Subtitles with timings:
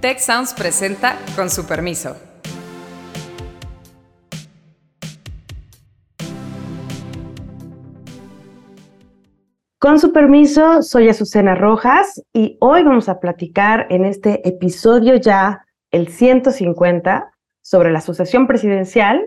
[0.00, 2.16] Tech Sounds presenta con su permiso.
[9.80, 15.66] Con su permiso, soy Azucena Rojas y hoy vamos a platicar en este episodio ya,
[15.90, 19.26] el 150, sobre la sucesión presidencial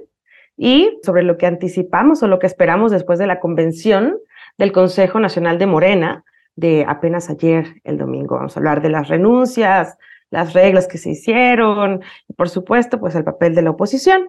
[0.56, 4.20] y sobre lo que anticipamos o lo que esperamos después de la convención
[4.58, 6.24] del Consejo Nacional de Morena
[6.56, 8.36] de apenas ayer, el domingo.
[8.36, 9.98] Vamos a hablar de las renuncias,
[10.32, 14.27] las reglas que se hicieron y, por supuesto, pues el papel de la oposición.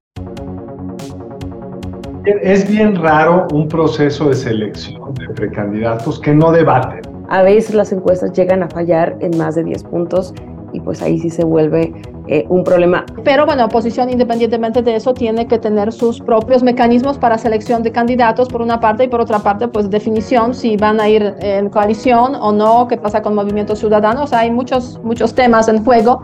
[2.25, 7.01] Es bien raro un proceso de selección de precandidatos que no debaten.
[7.29, 10.35] A veces las encuestas llegan a fallar en más de 10 puntos
[10.73, 11.93] y pues ahí sí se vuelve
[12.29, 13.05] eh, un problema.
[13.25, 17.93] Pero bueno, oposición independientemente de eso tiene que tener sus propios mecanismos para selección de
[17.93, 21.69] candidatos por una parte y por otra parte pues definición si van a ir en
[21.69, 26.23] coalición o no, qué pasa con movimientos ciudadanos, hay muchos, muchos temas en juego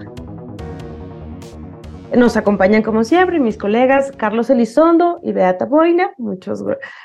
[2.17, 6.13] nos acompañan como siempre mis colegas Carlos Elizondo y Beata Boina.
[6.17, 6.65] Muchos,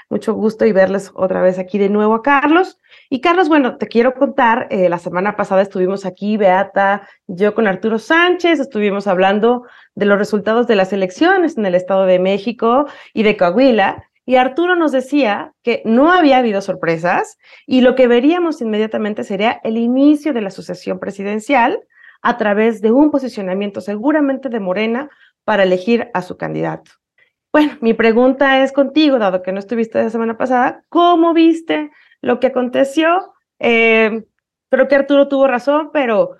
[0.09, 2.79] mucho gusto y verles otra vez aquí de nuevo a Carlos.
[3.09, 7.67] Y Carlos, bueno, te quiero contar, eh, la semana pasada estuvimos aquí, Beata, yo con
[7.67, 12.85] Arturo Sánchez, estuvimos hablando de los resultados de las elecciones en el Estado de México
[13.13, 14.05] y de Coahuila.
[14.25, 19.59] Y Arturo nos decía que no había habido sorpresas y lo que veríamos inmediatamente sería
[19.65, 21.83] el inicio de la sucesión presidencial
[22.23, 25.09] a través de un posicionamiento seguramente de Morena
[25.43, 26.91] para elegir a su candidato.
[27.51, 32.39] Bueno, mi pregunta es contigo, dado que no estuviste la semana pasada, ¿cómo viste lo
[32.39, 33.33] que aconteció?
[33.59, 34.25] Eh,
[34.71, 36.37] creo que Arturo tuvo razón, pero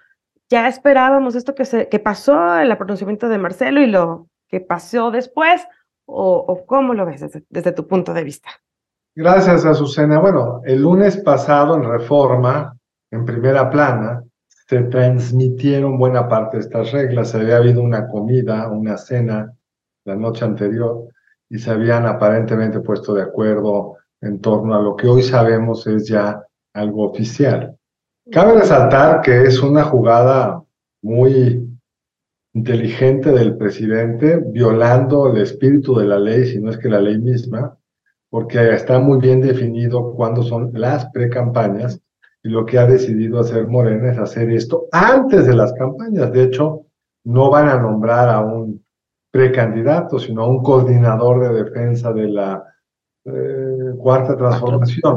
[0.49, 5.11] ya esperábamos esto que, se, que pasó, el pronunciamiento de Marcelo y lo que pasó
[5.11, 5.67] después,
[6.05, 8.49] o, cómo lo ves desde, desde tu punto de vista.
[9.15, 10.19] Gracias, Azucena.
[10.19, 12.75] Bueno, el lunes pasado en Reforma,
[13.11, 14.23] en primera plana,
[14.67, 17.29] se transmitieron buena parte de estas reglas.
[17.29, 19.53] Se había habido una comida, una cena
[20.05, 21.07] la noche anterior
[21.49, 26.07] y se habían aparentemente puesto de acuerdo en torno a lo que hoy sabemos es
[26.07, 26.43] ya
[26.73, 27.77] algo oficial.
[28.31, 30.63] Cabe resaltar que es una jugada
[31.01, 31.69] muy
[32.53, 37.17] inteligente del presidente, violando el espíritu de la ley, si no es que la ley
[37.17, 37.77] misma,
[38.29, 41.99] porque está muy bien definido cuándo son las precampañas
[42.43, 46.31] y lo que ha decidido hacer Morena es hacer esto antes de las campañas.
[46.33, 46.87] De hecho,
[47.23, 48.83] no van a nombrar a un
[49.31, 52.63] precandidato, sino a un coordinador de defensa de la
[53.25, 55.15] eh, cuarta transformación.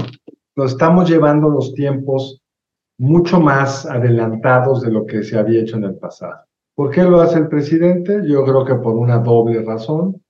[0.54, 2.40] Nos estamos llevando los tiempos
[2.98, 6.46] mucho más adelantados de lo que se había hecho en el pasado.
[6.74, 8.22] ¿Por qué lo hace el presidente?
[8.24, 10.22] Yo creo que por una doble razón.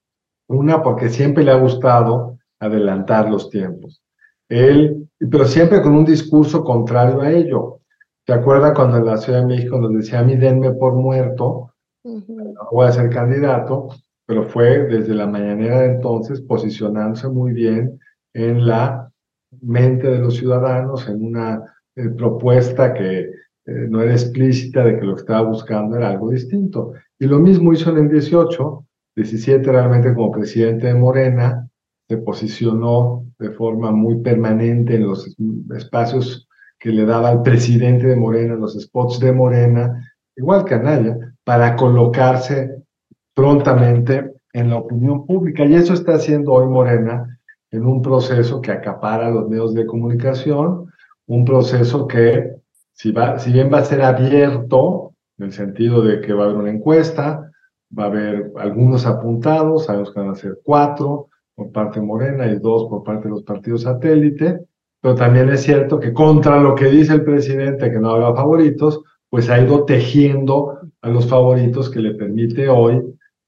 [0.49, 4.03] Una, porque siempre le ha gustado adelantar los tiempos.
[4.49, 7.81] Él, pero siempre con un discurso contrario a ello.
[8.25, 11.73] ¿Te acuerdas cuando en la Ciudad de México nos decía, a mí denme por muerto,
[12.73, 13.89] voy a ser candidato?
[14.27, 18.01] Pero fue desde la mañanera de entonces posicionándose muy bien
[18.35, 19.09] en la
[19.63, 21.63] mente de los ciudadanos, en una
[21.95, 23.33] eh, propuesta que eh,
[23.89, 26.93] no era explícita de que lo que estaba buscando era algo distinto.
[27.19, 28.85] Y lo mismo hizo en el 18,
[29.17, 31.66] 17 realmente como presidente de Morena,
[32.09, 35.35] se posicionó de forma muy permanente en los
[35.75, 41.17] espacios que le daba al presidente de Morena, los spots de Morena, igual que Anaya,
[41.43, 42.83] para colocarse
[43.35, 45.65] prontamente en la opinión pública.
[45.65, 47.39] Y eso está haciendo hoy Morena
[47.71, 50.91] en un proceso que acapara los medios de comunicación,
[51.27, 52.53] un proceso que,
[52.93, 56.47] si, va, si bien va a ser abierto, en el sentido de que va a
[56.47, 57.51] haber una encuesta,
[57.97, 62.59] va a haber algunos apuntados, sabemos que van a ser cuatro, por parte Morena y
[62.59, 64.61] dos por parte de los partidos satélite,
[65.01, 69.03] pero también es cierto que contra lo que dice el presidente, que no haga favoritos,
[69.31, 73.03] pues ha ido tejiendo a los favoritos que le permite hoy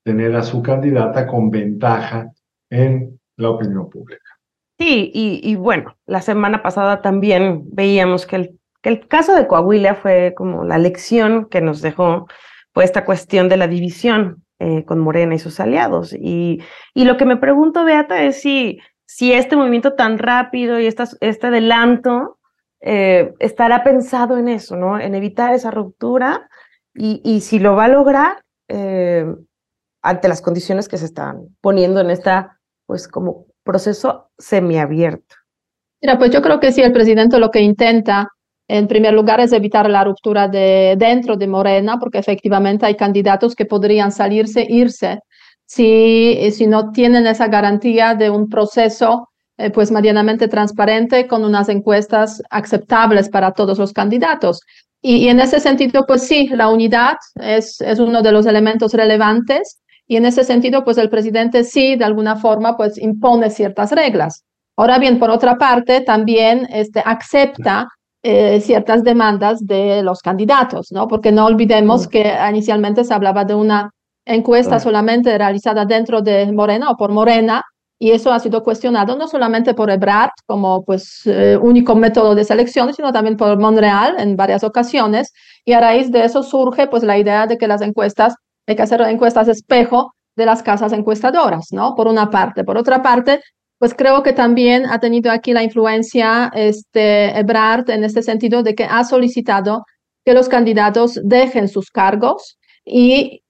[0.05, 2.33] tener a su candidata con ventaja
[2.71, 4.39] en la opinión pública.
[4.79, 9.97] Sí, y, bueno, la semana pasada también veíamos que el, que el caso de Coahuila
[9.97, 12.29] fue como la lección que nos dejó
[12.73, 16.13] pues esta cuestión de la división eh, con Morena y sus aliados.
[16.13, 16.61] Y,
[16.95, 21.09] y, lo que me pregunto, Beata, es si, si este movimiento tan rápido y esta,
[21.21, 22.39] este adelanto
[22.81, 24.99] eh, estará pensado en eso, ¿no?
[24.99, 26.49] En evitar esa ruptura
[26.95, 29.27] y, y si lo va a lograr eh,
[30.03, 35.37] ante las condiciones que se están poniendo en esta, pues como proceso semiabierto.
[36.01, 38.29] Mira, pues yo creo que sí, el presidente lo que intenta
[38.69, 43.55] en primer lugar, es evitar la ruptura de dentro de Morena, porque efectivamente hay candidatos
[43.55, 45.21] que podrían salirse, irse,
[45.65, 51.69] si, si no tienen esa garantía de un proceso eh, pues medianamente transparente con unas
[51.69, 54.61] encuestas aceptables para todos los candidatos.
[55.03, 59.81] Y, en ese sentido, pues sí, la unidad es, es uno de los elementos relevantes
[60.07, 64.45] y en ese sentido, pues el presidente sí, de alguna forma, pues impone ciertas reglas.
[64.77, 67.89] Ahora bien, por otra parte, también este, acepta
[68.23, 71.07] eh, ciertas demandas de los candidatos, ¿no?
[71.07, 73.91] Porque no olvidemos que inicialmente se hablaba de una
[74.27, 77.63] encuesta solamente realizada dentro de Morena o por Morena,
[78.01, 82.45] y eso ha sido cuestionado no solamente por Ebrard como pues eh, único método de
[82.45, 85.33] selección, sino también por Monreal en varias ocasiones,
[85.65, 88.35] y a raíz de eso surge pues la idea de que las encuestas,
[88.67, 91.95] hay que hacer encuestas espejo de las casas encuestadoras, ¿no?
[91.97, 92.63] Por una parte.
[92.63, 93.41] Por otra parte,
[93.79, 98.75] pues creo que también ha tenido aquí la influencia este Ebrard en este sentido de
[98.75, 99.85] que ha solicitado
[100.25, 103.43] que los candidatos dejen sus cargos y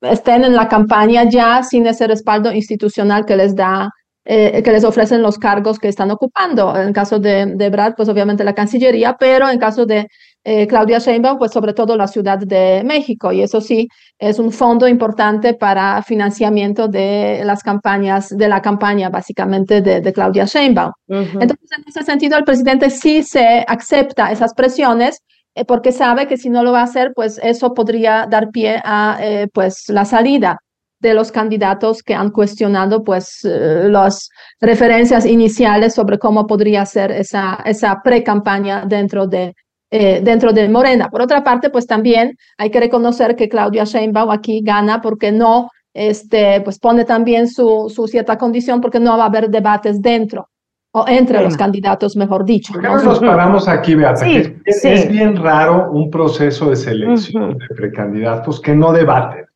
[0.00, 3.90] estén en la campaña ya sin ese respaldo institucional que les da,
[4.24, 6.76] eh, que les ofrecen los cargos que están ocupando.
[6.76, 10.08] En caso de, de Brad, pues obviamente la Cancillería, pero en caso de
[10.44, 13.32] eh, Claudia Sheinbaum, pues sobre todo la Ciudad de México.
[13.32, 13.88] Y eso sí,
[14.18, 20.12] es un fondo importante para financiamiento de las campañas, de la campaña básicamente de, de
[20.12, 20.92] Claudia Sheinbaum.
[21.08, 25.22] Entonces, en ese sentido, el presidente sí se acepta esas presiones,
[25.54, 28.80] eh, porque sabe que si no lo va a hacer, pues eso podría dar pie
[28.84, 30.58] a eh, pues la salida
[31.00, 34.30] de los candidatos que han cuestionado pues las
[34.60, 39.54] referencias iniciales sobre cómo podría ser esa, esa pre-campaña dentro de,
[39.90, 41.08] dentro de Morena.
[41.08, 45.70] Por otra parte, pues también hay que reconocer que Claudia Sheinbaum aquí gana porque no
[45.94, 50.48] este, pues pone también su, su cierta condición porque no va a haber debates dentro
[50.92, 52.72] o entre los candidatos, mejor dicho.
[52.72, 54.26] ¿Por qué no nos paramos aquí, Beata?
[54.26, 59.46] es, bien raro un proceso de selección de precandidatos que no debaten.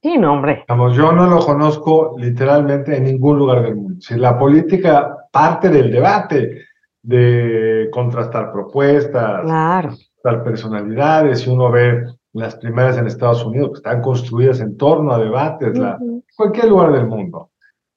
[0.00, 0.64] Sí, no, hombre.
[0.68, 4.00] Vamos, yo no lo conozco literalmente en ningún lugar del mundo.
[4.00, 6.67] Si la política parte del debate,
[7.08, 9.88] de contrastar propuestas, claro.
[9.88, 15.12] contrastar personalidades, si uno ve las primeras en Estados Unidos, que están construidas en torno
[15.12, 15.98] a debates, la,
[16.36, 17.50] cualquier lugar del mundo.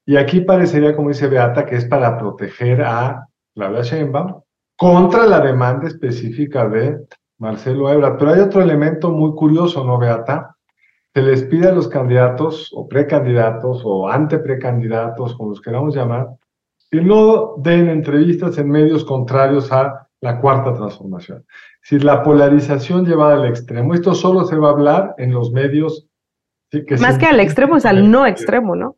[0.06, 4.40] Y aquí parecería, como dice Beata, que es para proteger a Claudia Sheinbaum
[4.78, 6.98] contra la demanda específica de
[7.36, 8.16] Marcelo Ebrard.
[8.16, 10.56] Pero hay otro elemento muy curioso, ¿no, Beata?
[11.12, 16.28] Se les pide a los candidatos o precandidatos o anteprecandidatos, como los queramos llamar,
[16.92, 21.46] que no den entrevistas en medios contrarios a la cuarta transformación.
[21.80, 26.06] Si la polarización llevada al extremo, esto solo se va a hablar en los medios.
[26.70, 28.96] que Más que al extremo, es al no extremo, ¿no?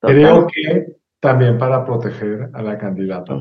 [0.00, 3.34] Creo que también para proteger a la candidata.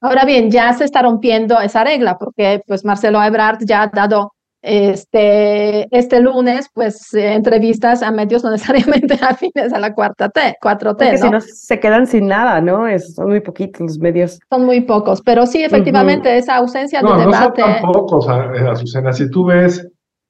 [0.00, 4.33] Ahora bien, ya se está rompiendo esa regla porque pues Marcelo Ebrard ya ha dado
[4.64, 10.56] este, este lunes pues eh, entrevistas a medios no necesariamente afines a la cuarta T,
[10.60, 10.96] 4T.
[10.96, 12.86] Porque si no se quedan sin nada, ¿no?
[12.86, 14.38] Es, son muy poquitos los medios.
[14.50, 17.26] Son muy pocos, pero sí, efectivamente, esa ausencia de debate.
[17.26, 19.12] No, son tan pocos, eh, Azucena.
[19.12, 19.86] Si tú ves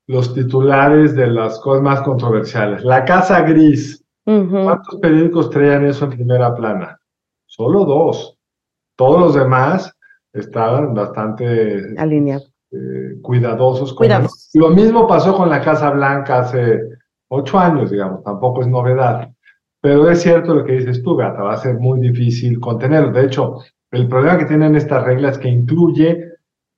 [0.07, 6.13] los titulares de las cosas más controversiales, la Casa Gris, ¿Cuántos periódicos traían eso en
[6.13, 6.99] primera plana?
[7.47, 8.39] Solo dos.
[8.97, 9.93] Todos los demás
[10.33, 12.54] estaban bastante alineados.
[12.77, 13.97] Eh, cuidadosos.
[14.55, 16.81] Lo mismo pasó con la Casa Blanca hace
[17.29, 19.31] ocho años, digamos, tampoco es novedad.
[19.81, 23.13] Pero es cierto lo que dices tú, Gata, va a ser muy difícil contenerlo.
[23.13, 23.59] De hecho,
[23.93, 26.33] el problema que tienen estas reglas que incluye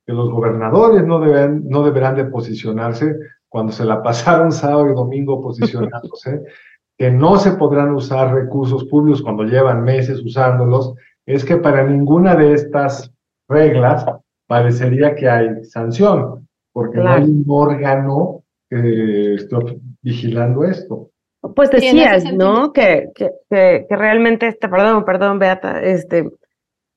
[0.04, 3.16] que los gobernadores no, deben, no deberán de posicionarse
[3.49, 6.42] cuando se la pasaron sábado y domingo posicionándose
[6.99, 10.94] que no se podrán usar recursos públicos cuando llevan meses usándolos,
[11.25, 13.11] es que para ninguna de estas
[13.49, 14.04] reglas
[14.47, 19.57] parecería que hay sanción, porque no hay un órgano que esté
[20.03, 21.11] vigilando esto.
[21.55, 22.73] Pues decías, ¿no?
[22.73, 26.29] Que, que, que, realmente, este, perdón, perdón, Beata, este,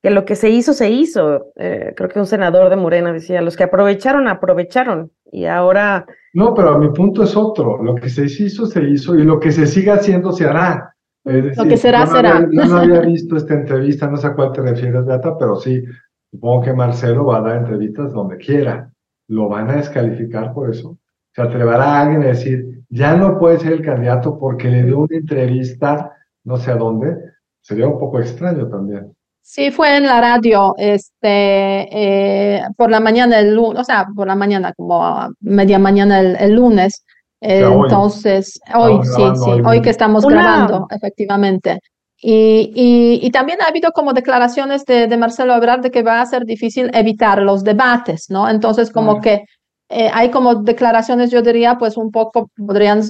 [0.02, 1.52] que lo que se hizo, se hizo.
[1.56, 5.10] Eh, creo que un senador de Morena decía, los que aprovecharon, aprovecharon.
[5.30, 6.06] Y ahora...
[6.32, 7.82] No, pero mi punto es otro.
[7.82, 10.94] Lo que se hizo, se hizo y lo que se siga haciendo, se hará.
[11.24, 12.48] lo que será, será.
[12.50, 15.84] yo no había visto esta entrevista, no sé a cuál te refieres, Beata, pero sí,
[16.30, 18.90] supongo que Marcelo va a dar entrevistas donde quiera.
[19.28, 20.98] ¿Lo van a descalificar por eso?
[21.32, 25.16] ¿Se atreverá alguien a decir, ya no puede ser el candidato porque le dio una
[25.16, 26.12] entrevista
[26.44, 27.16] no sé a dónde?
[27.60, 29.14] Sería un poco extraño también.
[29.42, 34.26] Sí, fue en la radio, este, eh, por la mañana el lunes, o sea, por
[34.26, 37.04] la mañana, como media mañana el, lunes.
[37.40, 41.80] entonces, hoy, sí, sí, hoy, que estamos grabando, efectivamente.
[42.22, 46.26] Y, y, también ha habido como declaraciones de, de, Marcelo Ebrard de que va a
[46.26, 48.46] ser difícil evitar los debates, ¿no?
[48.46, 49.44] Entonces, como que
[49.88, 53.02] eh, hay como declaraciones, yo diría, pues un poco podrían,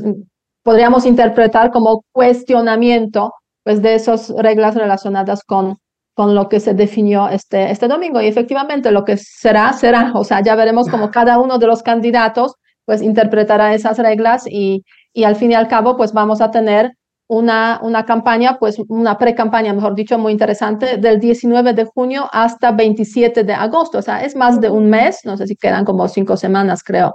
[0.62, 5.76] podríamos interpretar como cuestionamiento, pues de esas reglas relacionadas con
[6.20, 8.20] con lo que se definió este, este domingo.
[8.20, 10.12] Y efectivamente lo que será, será.
[10.14, 14.84] O sea, ya veremos cómo cada uno de los candidatos pues interpretará esas reglas y,
[15.14, 16.92] y al fin y al cabo pues vamos a tener
[17.30, 22.72] una, una campaña, pues una pre-campaña, mejor dicho, muy interesante, del 19 de junio hasta
[22.72, 23.98] 27 de agosto.
[23.98, 27.14] O sea, es más de un mes, no sé si quedan como cinco semanas, creo.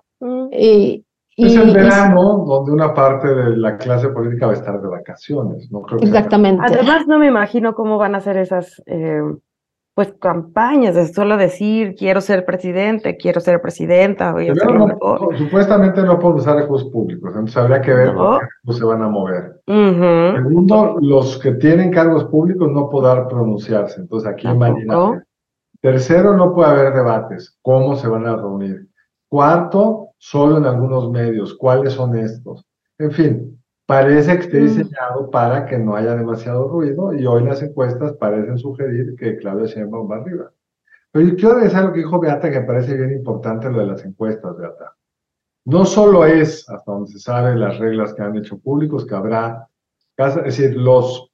[0.54, 1.04] Y,
[1.36, 5.70] es el verano donde una parte de la clase política va a estar de vacaciones,
[5.70, 5.82] ¿no?
[5.82, 6.64] Creo Exactamente.
[6.66, 9.20] Además, no me imagino cómo van a ser esas eh,
[9.96, 14.36] pues campañas de solo decir quiero ser presidente, quiero ser presidenta.
[15.38, 18.40] supuestamente no puedo usar recursos públicos, entonces habría que ver cómo
[18.74, 19.62] se van a mover.
[19.66, 25.24] Segundo, los que tienen cargos públicos no podrán pronunciarse, entonces aquí imagínate.
[25.82, 28.90] Tercero, no puede haber debates, cómo se van a reunir.
[29.30, 32.66] Cuarto, solo en algunos medios, cuáles son estos.
[32.98, 34.64] En fin, parece que esté mm.
[34.64, 39.66] diseñado para que no haya demasiado ruido y hoy las encuestas parecen sugerir que Claudia
[39.66, 40.52] Sheinbaum va arriba.
[41.12, 43.86] Pero yo quiero decir lo que dijo Beata, que me parece bien importante lo de
[43.86, 44.96] las encuestas, Beata.
[45.66, 49.68] No solo es, hasta donde se sabe, las reglas que han hecho públicos, que habrá,
[50.18, 51.32] es decir, los,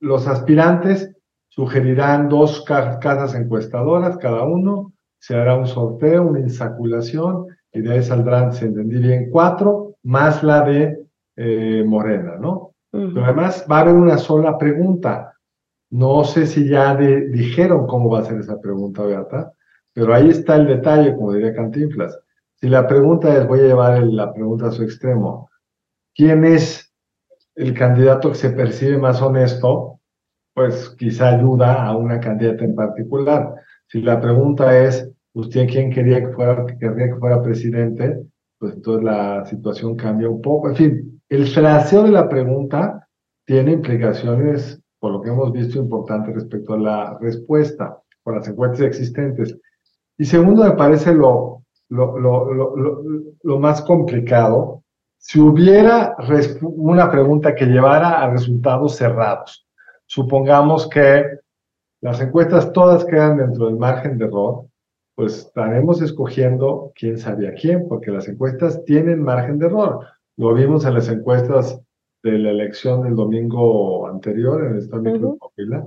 [0.00, 1.14] los aspirantes
[1.48, 8.02] sugerirán dos casas encuestadoras cada uno, se hará un sorteo, una insaculación, y de ahí
[8.02, 12.74] saldrán, si entendí bien, cuatro, más la de eh, Morena, ¿no?
[12.92, 15.34] Pero además va a haber una sola pregunta.
[15.90, 19.52] No sé si ya dijeron cómo va a ser esa pregunta, Beata,
[19.92, 22.18] pero ahí está el detalle, como diría Cantinflas.
[22.54, 25.50] Si la pregunta es, voy a llevar la pregunta a su extremo,
[26.14, 26.94] ¿quién es
[27.56, 30.00] el candidato que se percibe más honesto?
[30.54, 33.54] Pues quizá ayuda a una candidata en particular.
[33.88, 38.24] Si la pregunta es, ¿usted quién quería que fuera, querría que fuera presidente?
[38.58, 40.68] Pues entonces la situación cambia un poco.
[40.68, 43.08] En fin, el fraseo de la pregunta
[43.44, 48.80] tiene implicaciones, por lo que hemos visto, importantes respecto a la respuesta por las encuestas
[48.80, 49.56] existentes.
[50.18, 53.02] Y segundo, me parece lo, lo, lo,
[53.42, 54.82] lo más complicado,
[55.18, 56.16] si hubiera
[56.62, 59.66] una pregunta que llevara a resultados cerrados.
[60.06, 61.24] Supongamos que
[62.00, 64.65] las encuestas todas quedan dentro del margen de error,
[65.16, 70.06] pues estaremos escogiendo quién sabía quién, porque las encuestas tienen margen de error.
[70.36, 71.80] Lo vimos en las encuestas
[72.22, 75.02] de la elección del domingo anterior en estado
[75.56, 75.82] de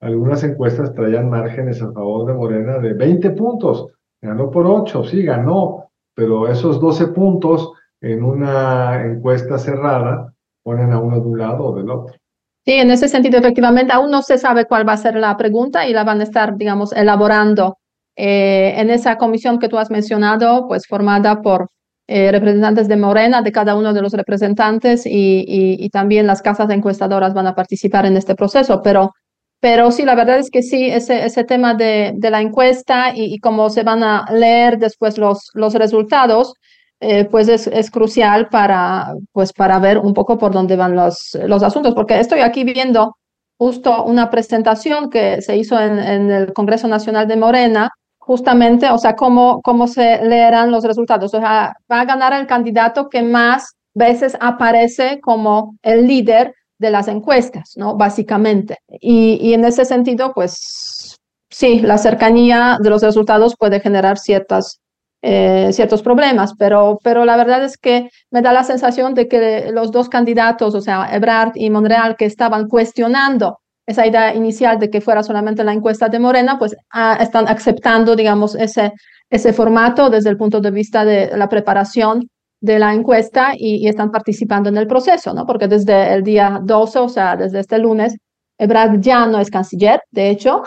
[0.00, 3.92] Algunas encuestas traían márgenes a favor de Morena de 20 puntos.
[4.20, 10.98] Ganó por 8, sí, ganó, pero esos 12 puntos en una encuesta cerrada ponen a
[10.98, 12.16] uno de un lado o del otro.
[12.64, 15.86] Sí, en ese sentido, efectivamente, aún no se sabe cuál va a ser la pregunta
[15.86, 17.76] y la van a estar, digamos, elaborando
[18.16, 21.68] eh, en esa comisión que tú has mencionado, pues formada por
[22.06, 27.32] eh, representantes de Morena, de cada uno de los representantes y, también las casas encuestadoras
[27.32, 29.12] van a participar en este proceso, pero,
[29.60, 33.38] pero sí, la verdad es que sí, ese, ese tema de, de la encuesta y,
[33.38, 36.54] cómo se van a leer después los, los resultados,
[37.00, 41.38] eh, pues es, es, crucial para, pues para ver un poco por dónde van los,
[41.46, 43.16] los asuntos, porque estoy aquí viendo
[43.56, 47.90] justo una presentación que se hizo en, en el Congreso Nacional de Morena,
[48.26, 51.34] justamente, o sea, cómo, cómo se leerán los resultados.
[51.34, 56.90] O sea, va a ganar el candidato que más veces aparece como el líder de
[56.90, 57.96] las encuestas, ¿no?
[57.96, 58.78] Básicamente.
[58.88, 61.18] Y, y en ese sentido, pues
[61.50, 64.80] sí, la cercanía de los resultados puede generar ciertas,
[65.22, 69.70] eh, ciertos problemas, pero, pero la verdad es que me da la sensación de que
[69.70, 74.90] los dos candidatos, o sea, Ebrard y Monreal, que estaban cuestionando esa idea inicial de
[74.90, 78.92] que fuera solamente la encuesta de Morena, pues ah, están aceptando, digamos, ese,
[79.30, 82.28] ese formato desde el punto de vista de la preparación
[82.60, 85.44] de la encuesta y, están participando en el proceso, ¿no?
[85.44, 88.16] Porque desde el día 12, o sea, desde este lunes,
[88.58, 90.62] Ebrard ya no es canciller, de hecho,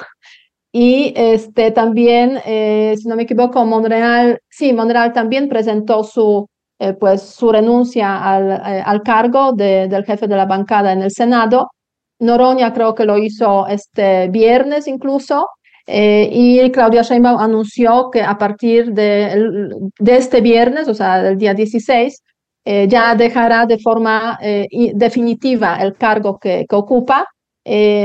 [0.71, 6.47] y este, también, eh, si no me equivoco, Monreal, sí, Monreal también presentó su,
[6.77, 11.01] eh, pues, su renuncia al, eh, al cargo de, del jefe de la bancada en
[11.01, 11.71] el Senado,
[12.19, 15.47] Noroña creo que lo hizo este viernes incluso,
[15.89, 21.37] eh, y Claudia Sheinbaum anunció que a partir de, de, este viernes, o sea, del
[21.37, 22.23] día 16,
[22.65, 27.27] eh, ya dejará de forma eh, definitiva el cargo que, que ocupa.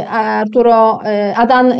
[0.08, 1.72] Arturo, Adán,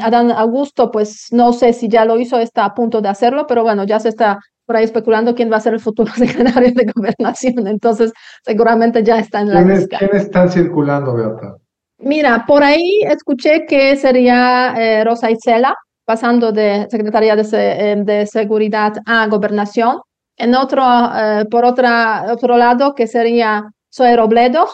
[0.00, 3.62] Adán Augusto, pues no sé si ya lo hizo, está a punto de hacerlo, pero
[3.62, 6.90] bueno, ya se está por ahí especulando quién va a ser el futuro secretario de
[6.94, 8.10] gobernación, entonces
[8.42, 9.98] seguramente ya está en la lista.
[9.98, 11.56] ¿Quiénes están circulando, Beata?
[12.02, 18.26] Mira, por ahí escuché que sería eh, Rosa Isela, pasando de Secretaría de, eh, de,
[18.26, 20.00] Seguridad a Gobernación.
[20.36, 24.68] En otro, eh, por otro lado, que sería Zoe Robledo,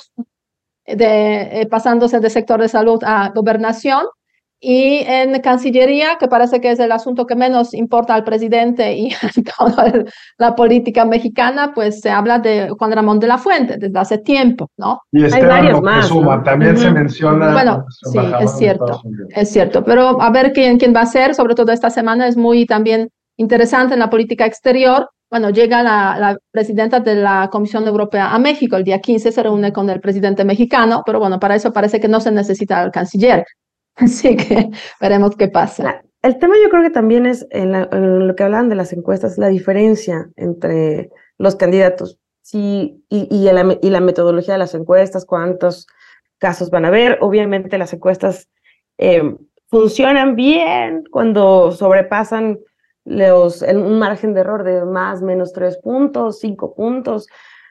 [0.87, 4.05] de, eh, pasándose del sector de salud a gobernación.
[4.59, 9.13] Y en Cancillería, que parece que es el asunto que menos importa al presidente y
[9.23, 9.93] a toda
[10.39, 14.71] la política mexicana, pues se habla de Juan Ramón de la Fuente desde hace tiempo,
[14.79, 15.01] ¿no?
[15.13, 16.11] Y Hay varios más.
[16.45, 17.53] También se menciona.
[17.53, 19.85] Bueno, sí, es cierto, es cierto.
[19.85, 23.11] Pero a ver quién, quién va a ser, sobre todo esta semana, es muy también
[23.37, 25.11] interesante en la política exterior.
[25.29, 29.43] Bueno, llega la, la, presidenta de la Comisión Europea a México, el día 15 se
[29.43, 32.93] reúne con el presidente mexicano, pero bueno, para eso parece que no se necesita el
[32.93, 33.45] canciller.
[34.05, 36.03] Así que veremos qué pasa.
[36.23, 37.73] El tema yo creo que también es en,
[38.27, 43.79] lo que hablan de las encuestas, la diferencia entre los candidatos sí, y, y, la,
[43.81, 45.87] y la metodología de las encuestas, cuántos
[46.39, 47.19] casos van a haber.
[47.21, 48.49] Obviamente las encuestas
[48.99, 49.35] eh,
[49.69, 52.59] funcionan bien cuando sobrepasan
[53.05, 57.29] los, un margen de error de más, menos tres puntos, cinco puntos,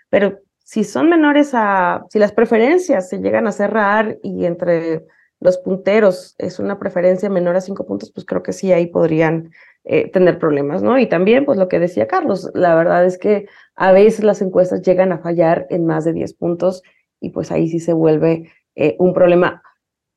[0.09, 5.05] pero si son menores a, si las preferencias se llegan a cerrar y entre
[5.45, 9.51] los punteros es una preferencia menor a cinco puntos, pues creo que sí, ahí podrían
[9.83, 10.97] eh, tener problemas, ¿no?
[10.97, 14.81] Y también, pues lo que decía Carlos, la verdad es que a veces las encuestas
[14.81, 16.81] llegan a fallar en más de 10 puntos
[17.21, 19.61] y pues ahí sí se vuelve eh, un problema.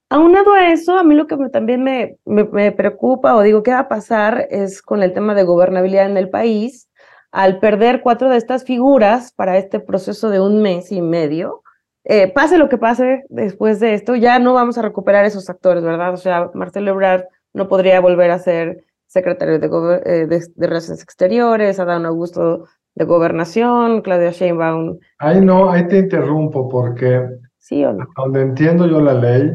[0.08, 3.72] Aunado a eso, a mí lo que también me, me, me, preocupa o digo qué
[3.72, 6.88] va a pasar es con el tema de gobernabilidad en el país.
[7.30, 11.62] Al perder cuatro de estas figuras para este proceso de un mes y medio,
[12.10, 15.84] eh, pase lo que pase después de esto, ya no vamos a recuperar esos actores,
[15.84, 16.14] ¿verdad?
[16.14, 19.66] O sea, Marcelo Ebrard no podría volver a ser secretario de,
[20.06, 24.98] eh, de, Relaciones Exteriores, Adán Augusto de Gobernación, Claudia Sheinbaum.
[25.18, 27.26] Ahí no, ahí te interrumpo porque
[27.58, 28.06] ¿Sí o no?
[28.16, 29.52] donde entiendo yo la ley,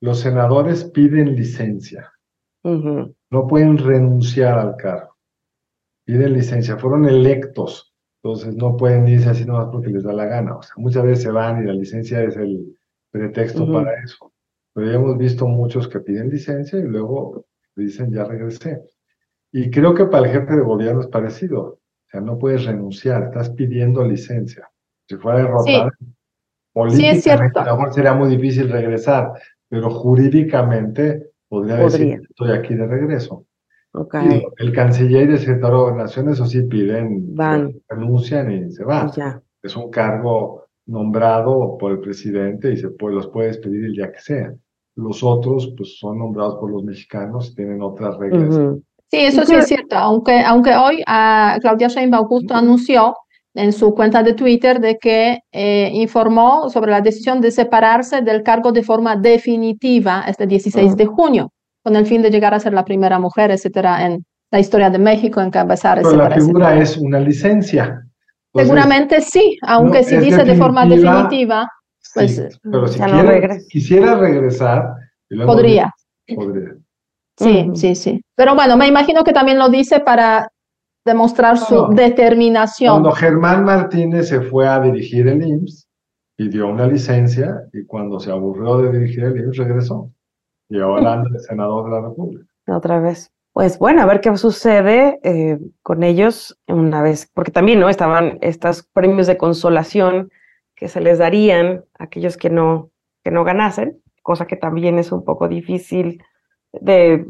[0.00, 2.12] los senadores piden licencia.
[2.62, 5.16] No pueden renunciar al cargo.
[6.04, 6.76] Piden licencia.
[6.76, 7.87] Fueron electos
[8.22, 10.56] entonces no pueden irse así nomás porque les da la gana.
[10.56, 12.76] O sea, muchas veces se van y la licencia es el
[13.10, 14.32] pretexto para eso.
[14.74, 17.46] Pero ya hemos visto muchos que piden licencia y luego
[17.76, 18.82] dicen ya regresé.
[19.52, 21.60] Y creo que para el jefe de gobierno es parecido.
[21.62, 24.68] O sea, no puedes renunciar, estás pidiendo licencia.
[25.08, 25.90] Si fuera derrotado,
[26.72, 29.32] políticamente a lo mejor sería muy difícil regresar,
[29.68, 32.06] pero jurídicamente podría, podría.
[32.06, 33.46] decir, estoy aquí de regreso.
[34.58, 37.74] El canciller y el secretario de gobernación, eso sí piden, van.
[37.88, 39.10] renuncian y se van.
[39.62, 44.12] Es un cargo nombrado por el presidente y se puede, los puedes pedir el día
[44.12, 44.54] que sea.
[44.94, 48.54] Los otros, pues, son nombrados por los mexicanos y tienen otras reglas.
[49.10, 49.96] Sí, eso sí es cierto.
[49.96, 53.14] Aunque, aunque hoy uh, Claudia Sheinbaum justo anunció
[53.54, 58.42] en su cuenta de Twitter de que eh, informó sobre la decisión de separarse del
[58.42, 62.72] cargo de forma definitiva este 16 de junio con el fin de llegar a ser
[62.72, 67.20] la primera mujer, etcétera, en la historia de México, encabezar Pero la figura es una
[67.20, 68.02] licencia.
[68.54, 71.68] Seguramente sí, aunque si dice de forma definitiva,
[72.14, 73.00] pues pero si
[73.68, 74.94] quisiera regresar,
[75.46, 75.92] podría.
[76.34, 76.74] podría.
[77.36, 78.20] Sí, sí, sí.
[78.34, 80.48] Pero bueno, me imagino que también lo dice para
[81.04, 82.90] demostrar su determinación.
[82.90, 85.86] Cuando Germán Martínez se fue a dirigir el IMSS,
[86.36, 90.10] pidió una licencia y cuando se aburrió de dirigir el IMSS regresó
[90.68, 92.44] y ahora anda de senador de la República.
[92.66, 93.32] Otra vez.
[93.52, 98.38] Pues bueno, a ver qué sucede eh, con ellos una vez, porque también no estaban
[98.40, 100.30] estos premios de consolación
[100.76, 102.90] que se les darían a aquellos que no,
[103.24, 106.22] que no ganasen, cosa que también es un poco difícil
[106.72, 107.26] de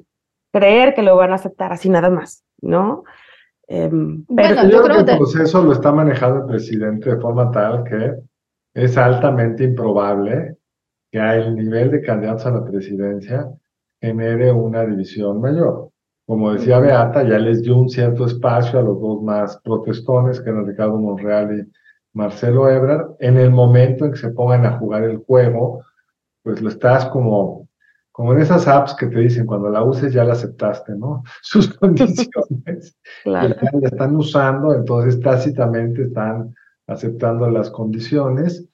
[0.53, 3.05] creer que lo van a aceptar así nada más, ¿no?
[3.69, 7.85] Em, pero yo, creo que el proceso lo está manejando el presidente de forma tal
[7.85, 8.17] que
[8.75, 10.58] es altamente improbable
[11.11, 13.49] que el nivel de candidatos a la presidencia
[14.01, 15.91] genere una división mayor.
[16.27, 20.51] Como decía Beata, ya les dio un cierto espacio a los dos más protestones, que
[20.51, 21.73] eran Ricardo Monreal y
[22.13, 23.17] Marcelo Ebrard.
[23.19, 25.83] En el momento en que se pongan a jugar el juego,
[26.43, 27.67] pues lo estás como,
[28.13, 31.23] como en esas apps que te dicen, cuando la uses ya la aceptaste, ¿no?
[31.43, 32.97] Sus condiciones.
[33.23, 33.55] claro.
[33.81, 36.55] La están usando, entonces tácitamente están
[36.87, 38.69] aceptando las condiciones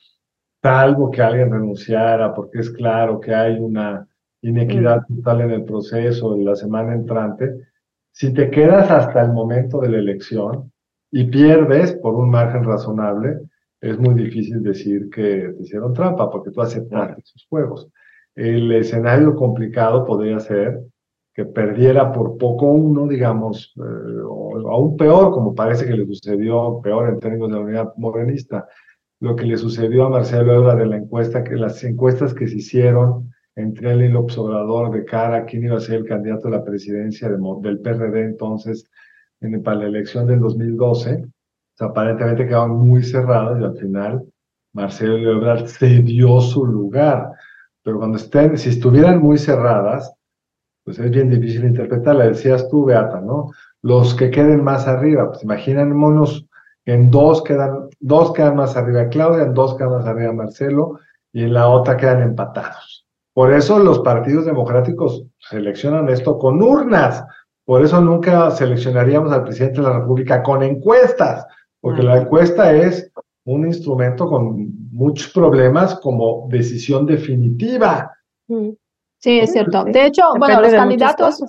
[0.65, 4.09] salvo que alguien renunciara, porque es claro que hay una
[4.41, 5.17] inequidad mm.
[5.17, 7.55] total en el proceso en la semana entrante,
[8.13, 10.73] si te quedas hasta el momento de la elección
[11.11, 13.41] y pierdes por un margen razonable,
[13.79, 17.91] es muy difícil decir que te hicieron trampa, porque tú aceptaste esos juegos.
[18.35, 20.81] El escenario complicado podría ser
[21.35, 26.81] que perdiera por poco uno, digamos, eh, o aún peor, como parece que le sucedió,
[26.83, 28.67] peor en términos de la unidad morenista,
[29.25, 32.59] lo que le sucedió a Marcelo Ebrard de la encuesta, que las encuestas que se
[32.59, 36.49] hicieron entre él y el observador de cara a quién iba a ser el candidato
[36.49, 38.85] a la presidencia del PRD entonces
[39.63, 41.25] para la elección del 2012,
[41.79, 44.25] aparentemente quedaron muy cerradas y al final
[44.75, 47.31] Marcelo Ebrard cedió su lugar,
[47.83, 50.13] pero cuando estén, si estuvieran muy cerradas,
[50.85, 52.27] pues es bien difícil interpretarla.
[52.27, 53.53] Decías tú, Beata, ¿no?
[53.81, 56.47] Los que queden más arriba, pues imaginémonos
[56.87, 60.99] en dos quedan, dos quedan más arriba Claudia, dos quedan más arriba Marcelo,
[61.33, 63.07] y en la otra quedan empatados.
[63.33, 67.25] Por eso los partidos democráticos seleccionan esto con urnas.
[67.65, 71.47] Por eso nunca seleccionaríamos al presidente de la República con encuestas,
[71.81, 73.11] porque la encuesta es
[73.47, 78.13] un instrumento con muchos problemas como decisión definitiva.
[78.49, 78.71] Mm.
[79.19, 79.85] Sí, es cierto.
[79.85, 81.43] De hecho, bueno, los candidatos,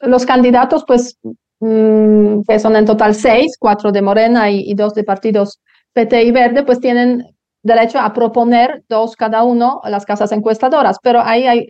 [0.00, 1.16] los candidatos, pues,
[1.60, 5.60] mm, que son en total seis, cuatro de Morena y, dos de partidos
[5.92, 7.24] PT y Verde, pues tienen
[7.62, 11.68] derecho a proponer dos cada uno las casas encuestadoras, pero ahí hay,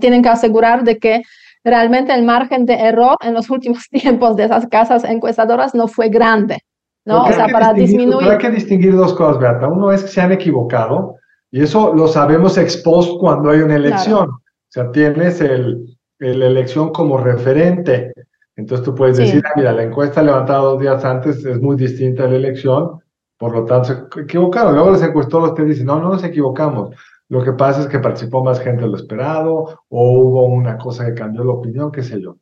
[0.00, 1.22] tienen que asegurar de que
[1.64, 6.08] realmente el margen de error en los últimos tiempos de esas casas encuestadoras no fue
[6.08, 6.60] grande.
[7.06, 7.24] ¿no?
[7.24, 8.30] O sea, para disminuir.
[8.30, 9.68] Hay que distinguir dos cosas, Beata.
[9.68, 11.16] Uno es que se han equivocado,
[11.50, 14.28] y eso lo sabemos ex post cuando hay una elección.
[14.30, 15.86] O sea, tienes el,
[16.18, 18.12] la elección como referente.
[18.56, 22.24] Entonces tú puedes decir, ah, mira, la encuesta levantada dos días antes es muy distinta
[22.24, 23.00] a la elección,
[23.38, 24.74] por lo tanto se equivocaron.
[24.74, 26.94] Luego los encuestadores te dicen, no, no nos equivocamos.
[27.28, 31.06] Lo que pasa es que participó más gente de lo esperado, o hubo una cosa
[31.06, 32.36] que cambió la opinión, qué sé yo.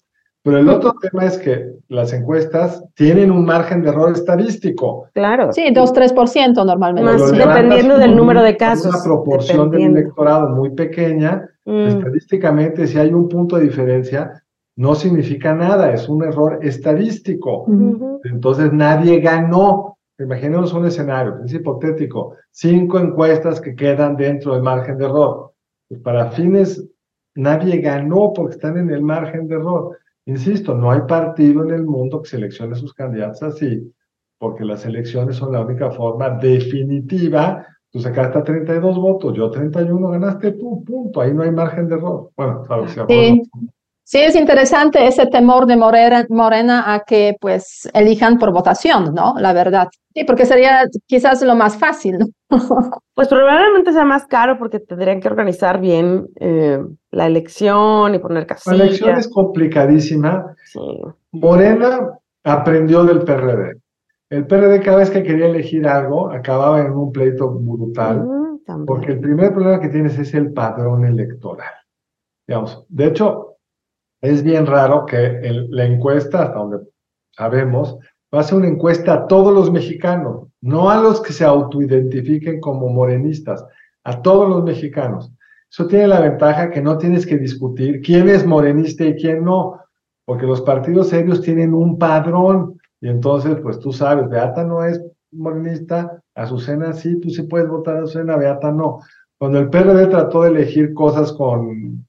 [0.44, 5.06] Pero el otro tema es que las encuestas tienen un margen de error estadístico.
[5.14, 5.52] Claro.
[5.52, 7.12] Sí, 2-3% normalmente.
[7.12, 8.92] Más dependiendo del número de casos.
[8.92, 11.48] Una proporción del electorado muy pequeña.
[11.64, 11.86] Mm.
[11.86, 14.42] Estadísticamente, si hay un punto de diferencia,
[14.76, 17.66] no significa nada, es un error estadístico.
[18.24, 19.98] Entonces nadie ganó.
[20.22, 25.52] Imaginemos un escenario, es hipotético, cinco encuestas que quedan dentro del margen de error.
[26.02, 26.86] Para fines,
[27.34, 29.98] nadie ganó porque están en el margen de error.
[30.26, 33.92] Insisto, no hay partido en el mundo que seleccione sus candidatos así,
[34.38, 37.66] porque las elecciones son la única forma definitiva.
[37.90, 41.20] Tú sacaste 32 votos, yo 31, ganaste tú, punto.
[41.20, 42.30] Ahí no hay margen de error.
[42.36, 43.42] Bueno, sabes, sí.
[44.04, 49.34] Sí, es interesante ese temor de Morena, Morena a que pues elijan por votación, ¿no?
[49.38, 49.88] La verdad.
[50.14, 52.26] Sí, porque sería quizás lo más fácil, ¿no?
[53.14, 56.78] Pues probablemente sea más caro porque tendrían que organizar bien eh,
[57.10, 58.78] la elección y poner casillas.
[58.78, 60.54] La elección es complicadísima.
[61.30, 63.82] Morena aprendió del PRD.
[64.30, 69.12] El PRD cada vez que quería elegir algo acababa en un pleito brutal, mm, porque
[69.12, 71.74] el primer problema que tienes es el padrón electoral.
[72.46, 73.51] Digamos, de hecho,
[74.22, 76.78] es bien raro que la encuesta, hasta donde
[77.36, 77.98] sabemos,
[78.34, 83.64] va una encuesta a todos los mexicanos, no a los que se autoidentifiquen como morenistas,
[84.04, 85.30] a todos los mexicanos.
[85.70, 89.80] Eso tiene la ventaja que no tienes que discutir quién es morenista y quién no,
[90.24, 95.02] porque los partidos serios tienen un padrón y entonces, pues tú sabes, Beata no es
[95.32, 99.00] morenista, Azucena sí, tú sí puedes votar a Azucena, Beata no.
[99.38, 102.06] Cuando el PRD trató de elegir cosas con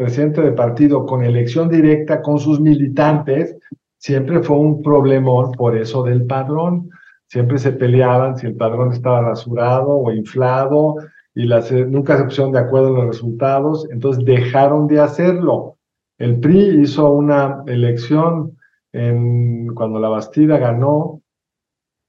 [0.00, 3.54] presidente de partido, con elección directa, con sus militantes,
[3.98, 6.88] siempre fue un problemón por eso del padrón.
[7.26, 10.96] Siempre se peleaban si el padrón estaba rasurado o inflado
[11.34, 15.76] y las, nunca se pusieron de acuerdo en los resultados, entonces dejaron de hacerlo.
[16.16, 18.56] El PRI hizo una elección
[18.92, 21.20] en, cuando la Bastida ganó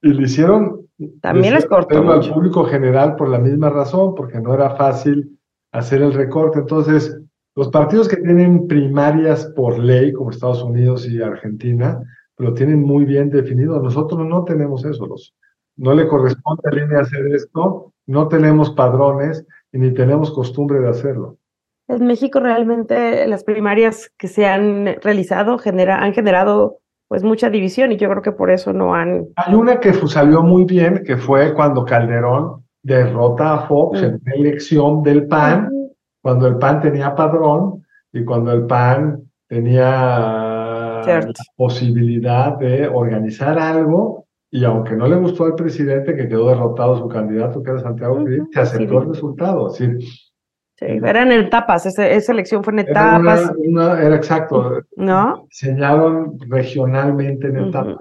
[0.01, 0.87] y le hicieron
[1.21, 5.37] también les cortó al público general por la misma razón, porque no era fácil
[5.73, 6.59] hacer el recorte.
[6.59, 7.19] Entonces,
[7.55, 12.01] los partidos que tienen primarias por ley, como Estados Unidos y Argentina,
[12.37, 13.81] lo tienen muy bien definido.
[13.81, 15.05] Nosotros no tenemos eso.
[15.05, 15.35] Los,
[15.77, 20.89] no le corresponde a línea hacer esto, no tenemos padrones y ni tenemos costumbre de
[20.89, 21.37] hacerlo.
[21.87, 26.77] En México realmente las primarias que se han realizado genera, han generado
[27.09, 29.27] pues mucha división y yo creo que por eso no han...
[29.35, 34.33] Hay una que salió muy bien, que fue cuando Calderón derrota a Fox en la
[34.35, 35.69] elección del PAN
[36.21, 39.79] cuando el PAN tenía padrón y cuando el PAN tenía
[41.05, 46.97] la posibilidad de organizar algo y aunque no le gustó al presidente que quedó derrotado
[46.97, 49.69] su candidato, que era Santiago uh se aceptó el resultado.
[49.69, 49.85] Sí,
[50.77, 53.53] eran etapas, esa, esa, elección fue en etapas.
[53.63, 54.81] Era, exacto.
[54.97, 55.45] ¿No?
[55.49, 57.97] Diseñaron regionalmente en etapas.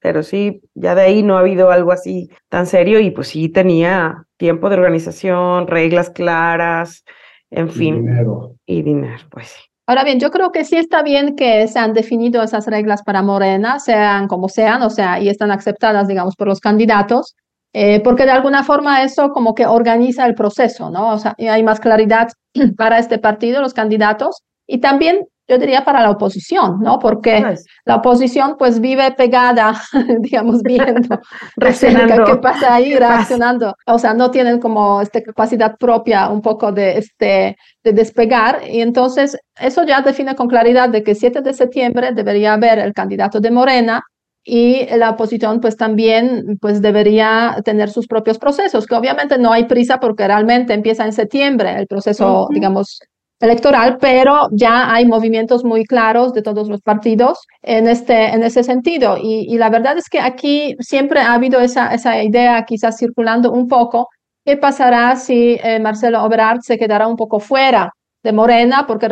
[0.00, 3.48] Pero sí, ya de ahí no ha habido algo así tan serio y pues sí
[3.48, 7.04] tenía tiempo de organización, reglas claras,
[7.52, 7.94] en fin.
[7.94, 8.56] Y dinero.
[8.66, 9.60] Y dinero, pues sí.
[9.86, 13.20] Ahora bien, yo creo que sí está bien que se han definido esas reglas para
[13.22, 17.34] Morena, sean como sean, o sea, y están aceptadas, digamos, por los candidatos,
[17.72, 21.10] eh, porque de alguna forma eso como que organiza el proceso, ¿no?
[21.10, 22.28] O sea, y hay más claridad
[22.76, 26.98] para este partido, los candidatos, y también yo diría para la oposición, ¿no?
[26.98, 29.80] Porque la oposición pues vive pegada,
[30.20, 31.20] digamos, viendo
[31.58, 33.74] qué pasa ahí, reaccionando.
[33.86, 38.60] O sea, no tienen como esta capacidad propia un poco de, este, de despegar.
[38.68, 42.92] Y entonces eso ya define con claridad de que 7 de septiembre debería haber el
[42.92, 44.02] candidato de Morena
[44.44, 49.64] y la oposición pues también pues debería tener sus propios procesos, que obviamente no hay
[49.64, 53.00] prisa porque realmente empieza en septiembre el proceso, digamos,
[53.42, 58.62] electoral, pero ya hay movimientos muy claros de todos los partidos en este, en ese
[58.62, 59.16] sentido.
[59.20, 63.66] Y, la verdad es que aquí siempre ha habido esa, esa idea quizás circulando un
[63.66, 64.08] poco,
[64.44, 68.86] ¿qué pasará si eh, Marcelo Obrard se quedará un poco fuera de Morena?
[68.86, 69.08] Porque,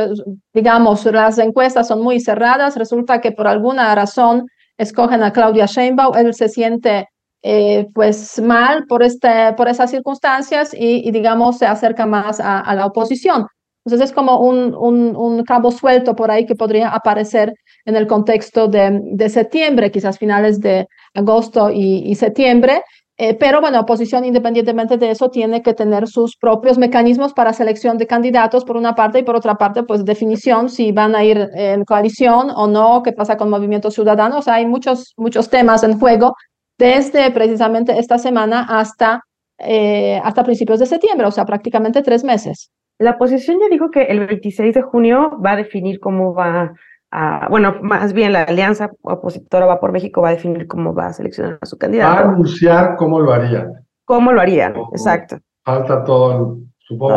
[0.54, 4.46] digamos, las encuestas son muy cerradas, resulta que por alguna razón
[4.78, 7.08] escogen a Claudia Sheinbaum, él se siente
[7.42, 12.86] eh, pues mal por, este, por esas circunstancias y, digamos, se acerca más a la
[12.86, 13.46] oposición.
[13.90, 17.52] Entonces es como un, un, cabo suelto por ahí que podría aparecer
[17.84, 22.82] en el contexto de, de septiembre, quizás finales de agosto y, septiembre.
[23.16, 27.98] Eh, pero bueno, oposición independientemente de eso tiene que tener sus propios mecanismos para selección
[27.98, 31.50] de candidatos por una parte y por otra parte pues definición si van a ir
[31.54, 34.46] en coalición o no, qué pasa con movimientos ciudadanos.
[34.46, 36.36] Hay muchos, muchos temas en juego
[36.78, 39.20] desde precisamente esta semana hasta,
[39.58, 42.70] eh, hasta principios de septiembre, o sea, prácticamente tres meses.
[43.00, 46.74] La oposición ya dijo que el 26 de junio va a definir cómo va
[47.10, 51.06] a, bueno, más bien la alianza opositora va por México va a definir cómo va
[51.06, 52.14] a seleccionar a su candidato.
[52.14, 53.72] Va a anunciar cómo lo harían.
[54.04, 54.74] ¿Cómo lo harían?
[54.92, 55.38] Exacto.
[55.64, 57.16] Falta todo, supongo,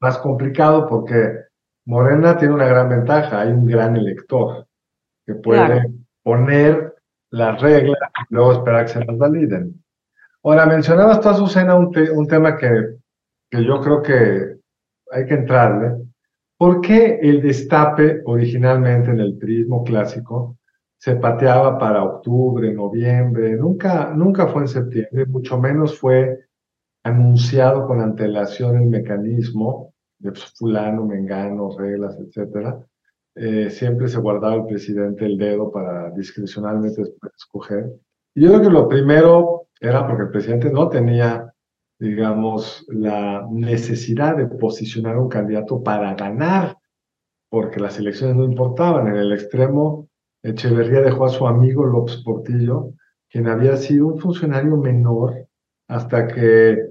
[0.00, 1.44] más complicado porque
[1.86, 4.66] Morena tiene una gran ventaja, hay un gran elector
[5.24, 5.92] que puede
[6.24, 6.96] poner
[7.30, 9.80] las reglas y luego esperar que se las validen.
[10.42, 12.96] Ahora, mencionabas tú, Azucena, un, un tema que,
[13.48, 14.59] que yo creo que
[15.10, 15.96] hay que entrarle.
[16.56, 20.58] ¿Por qué el destape originalmente en el turismo clásico
[20.98, 23.56] se pateaba para octubre, noviembre?
[23.56, 26.38] Nunca, nunca fue en septiembre, mucho menos fue
[27.02, 32.78] anunciado con antelación el mecanismo de fulano, mengano, reglas, etcétera.
[33.34, 37.02] Eh, siempre se guardaba el presidente el dedo para discrecionalmente
[37.36, 37.92] escoger.
[38.34, 41.50] Y yo creo que lo primero era porque el presidente no tenía
[42.00, 46.78] digamos, la necesidad de posicionar un candidato para ganar,
[47.50, 49.08] porque las elecciones no importaban.
[49.08, 50.08] En el extremo,
[50.42, 52.94] Echeverría dejó a su amigo López Portillo,
[53.28, 55.46] quien había sido un funcionario menor
[55.88, 56.86] hasta que eh,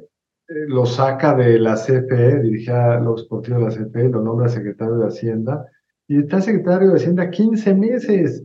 [0.48, 5.08] lo saca de la CFE, dirigía López Portillo de la CFE, lo nombra secretario de
[5.08, 5.66] Hacienda,
[6.08, 8.44] y está secretario de Hacienda 15 meses.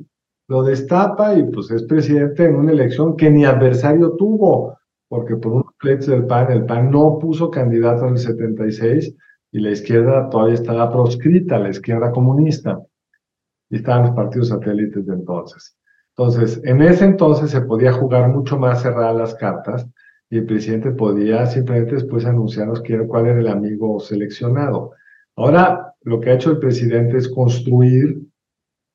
[0.48, 4.78] Lo destapa y pues es presidente en una elección que ni adversario tuvo
[5.14, 9.14] porque por un pleitos del PAN, el PAN no puso candidato en el 76
[9.52, 12.80] y la izquierda todavía estaba proscrita, la izquierda comunista,
[13.68, 15.76] y estaban los partidos satélites de entonces.
[16.16, 19.86] Entonces, en ese entonces se podía jugar mucho más cerradas las cartas
[20.30, 24.92] y el presidente podía simplemente después anunciarnos cuál era el amigo seleccionado.
[25.36, 28.22] Ahora, lo que ha hecho el presidente es construir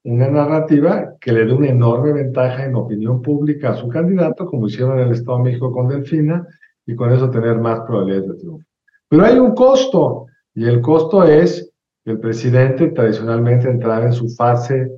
[0.06, 4.68] una narrativa que le dé una enorme ventaja en opinión pública a su candidato, como
[4.68, 6.48] hicieron en el Estado de México con Delfina,
[6.90, 8.66] y con eso tener más probabilidades de triunfo.
[9.08, 10.26] Pero hay un costo,
[10.56, 11.72] y el costo es
[12.04, 14.92] que el presidente tradicionalmente entraba en su fase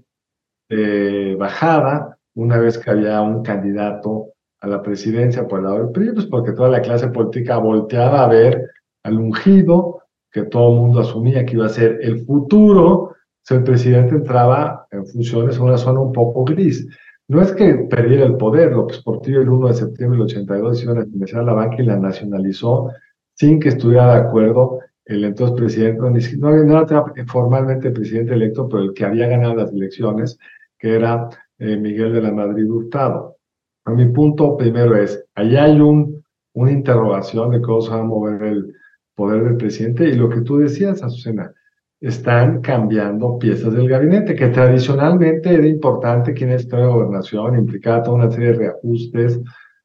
[0.70, 4.28] de bajada una vez que había un candidato
[4.62, 8.24] a la presidencia por el lado del PRI, pues porque toda la clase política volteaba
[8.24, 8.70] a ver
[9.04, 13.16] al ungido, que todo el mundo asumía que iba a ser el futuro,
[13.50, 16.88] el presidente entraba en funciones en una zona un poco gris.
[17.32, 21.40] No es que perdiera el poder, López Portillo el 1 de septiembre del 82 iba
[21.40, 22.92] a la banca y la nacionalizó
[23.36, 26.02] sin que estuviera de acuerdo el entonces presidente,
[26.38, 30.38] no había nada formalmente presidente electo, pero el que había ganado las elecciones,
[30.78, 33.38] que era eh, Miguel de la Madrid Hurtado.
[33.86, 38.04] A mi punto primero es, allá hay un, una interrogación de cómo se va a
[38.04, 38.76] mover el
[39.16, 41.54] poder del presidente y lo que tú decías, Azucena,
[42.02, 48.18] están cambiando piezas del gabinete, que tradicionalmente era importante quien es de gobernación, implicaba toda
[48.18, 49.40] una serie de reajustes,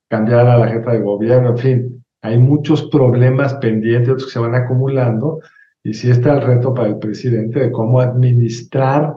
[0.09, 4.55] cambiar a la jefa de gobierno, en fin, hay muchos problemas pendientes que se van
[4.55, 5.41] acumulando
[5.85, 9.15] y sí está el reto para el presidente de cómo administrar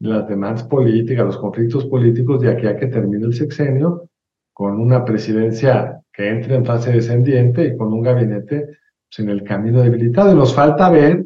[0.00, 4.08] las demandas políticas, los conflictos políticos de aquí a que termine el sexenio,
[4.52, 9.44] con una presidencia que entre en fase descendiente y con un gabinete pues, en el
[9.44, 10.32] camino debilitado.
[10.32, 11.24] Y nos falta ver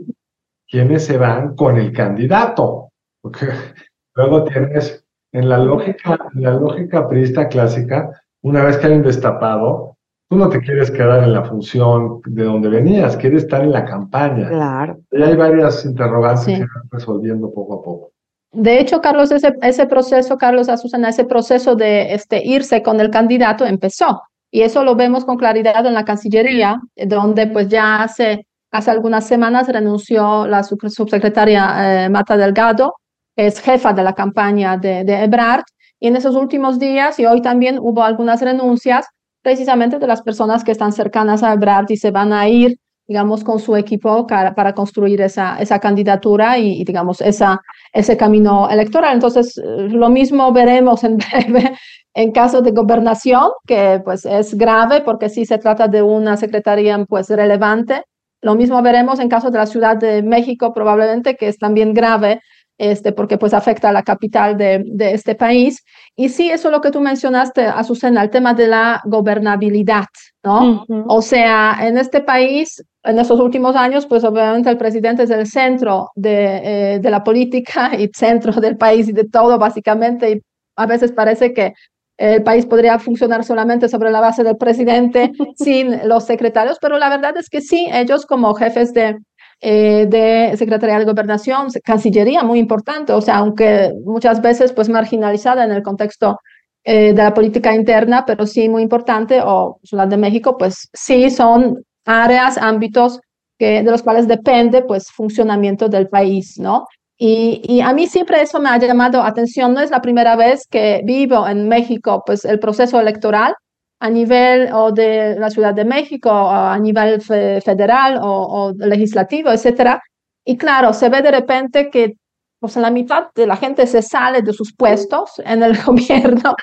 [0.75, 2.89] quiénes se van con el candidato.
[3.23, 3.47] Porque
[4.17, 8.11] luego tienes, en la lógica, en la lógica priista clásica,
[8.43, 9.97] una vez que hay un destapado,
[10.29, 13.85] tú no te quieres quedar en la función de donde venías, quieres estar en la
[13.85, 14.49] campaña.
[14.49, 14.99] Claro.
[15.13, 18.11] Y hay varias interrogantes que se van resolviendo poco a poco.
[18.51, 23.11] de hecho, Carlos, ese, ese proceso, Carlos Azucena, ese proceso de este, irse con el
[23.11, 24.23] candidato empezó.
[24.51, 29.27] Y eso lo vemos con claridad en la Cancillería, donde pues ya hace, hace algunas
[29.27, 32.95] semanas renunció la subsecretaria eh, Mata Delgado,
[33.37, 35.65] que es jefa de la campaña de, de Ebrard,
[36.01, 39.07] y en esos últimos días y hoy también hubo algunas renuncias
[39.43, 43.45] precisamente de las personas que están cercanas a Ebrard y se van a ir digamos,
[43.45, 47.61] con su equipo para, construir esa, esa candidatura y, digamos, esa,
[47.93, 49.13] ese camino electoral.
[49.15, 51.77] Entonces, lo mismo veremos en breve
[52.15, 57.05] en caso de gobernación, que pues es grave porque sí se trata de una secretaría
[57.07, 58.05] pues relevante.
[58.45, 62.41] Lo mismo veremos en caso de la Ciudad de México, probablemente, que es también grave
[62.79, 65.83] este, porque pues afecta a la capital de, de, este país.
[66.17, 70.07] Y sí, eso es lo que tú mencionaste, Azucena, el tema de la gobernabilidad,
[70.43, 70.85] ¿no?
[71.07, 75.47] O sea, en este país, en estos últimos años, pues obviamente el presidente es el
[75.47, 80.43] centro de, eh, de la política y centro del país y de todo, básicamente, y
[80.77, 81.75] a veces parece que
[82.17, 87.09] el país podría funcionar solamente sobre la base del presidente sin los secretarios, pero la
[87.09, 89.17] verdad es que sí, ellos como jefes de
[89.61, 95.65] eh, de Secretaría de Gobernación, Cancillería, muy importante, o sea, aunque muchas veces pues marginalizada
[95.65, 96.39] en el contexto
[96.85, 101.31] eh, de la política interna, pero sí muy importante, o Ciudad de México, pues sí
[101.31, 103.21] son áreas, ámbitos
[103.59, 106.85] que, de los cuales depende pues funcionamiento del país, ¿no?
[107.17, 109.73] Y, y, a mí siempre eso me ha llamado atención.
[109.75, 113.55] No es la primera vez que vivo en México, pues el proceso electoral
[114.01, 120.03] a nivel o de la Ciudad de México, o a nivel federal o, legislativo, etcétera.
[120.45, 122.15] Y claro, se ve de repente que
[122.61, 126.55] pues la mitad de la gente se sale de sus puestos en el gobierno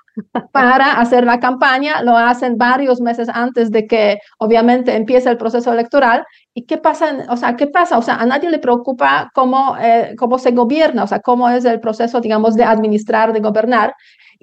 [0.51, 5.71] para hacer la campaña, lo hacen varios meses antes de que obviamente empiece el proceso
[5.71, 6.23] electoral.
[6.53, 7.25] ¿Y qué pasa?
[7.29, 7.97] O sea, ¿qué pasa?
[7.97, 11.65] O sea, a nadie le preocupa cómo, eh, cómo se gobierna, o sea, cómo es
[11.65, 13.93] el proceso, digamos, de administrar, de gobernar.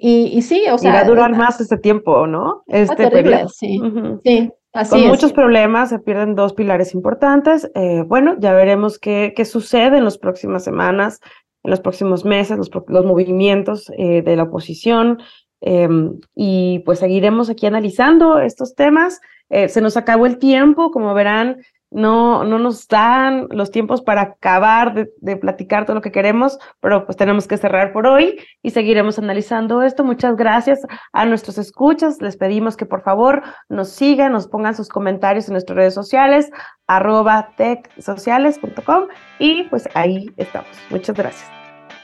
[0.01, 0.91] Y, sí, o sea.
[0.91, 2.63] Y va a durar más este tiempo, ¿no?
[2.67, 3.49] Este periodo.
[3.49, 3.79] Sí,
[4.23, 4.49] sí.
[4.73, 7.69] Así Con muchos problemas, se pierden dos pilares importantes.
[7.73, 11.19] Eh, bueno, ya veremos qué, qué sucede en las próximas semanas,
[11.63, 15.19] en los próximos meses, los, los movimientos eh, de la oposición.
[15.61, 19.19] Em, y pues seguiremos aquí analizando estos temas.
[19.49, 21.57] Eh, se nos acabó el tiempo, como verán,
[21.91, 27.05] no, no nos dan los tiempos para acabar de, platicar todo lo que queremos, pero
[27.05, 30.03] pues tenemos que cerrar por hoy y seguiremos analizando esto.
[30.03, 30.79] Muchas gracias
[31.13, 32.21] a nuestros escuchas.
[32.21, 36.51] Les pedimos que por favor nos sigan, nos pongan sus comentarios en nuestras redes sociales,
[36.87, 39.07] arroba techsociales.com
[39.39, 40.69] y pues ahí estamos.
[40.89, 41.58] Muchas gracias.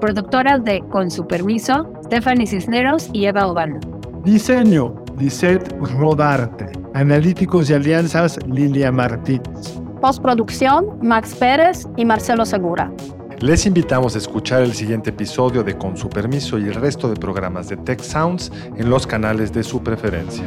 [0.00, 3.78] Productoras de Con su permiso, Stephanie Cisneros y Eva Obano.
[4.24, 6.72] Diseño, Lisette Rodarte.
[6.94, 9.78] Analíticos y alianzas, Lilia Martínez.
[10.00, 12.90] Postproducción, Max Pérez y Marcelo Segura.
[13.40, 17.16] Les invitamos a escuchar el siguiente episodio de Con su permiso y el resto de
[17.16, 20.46] programas de Tech Sounds en los canales de su preferencia.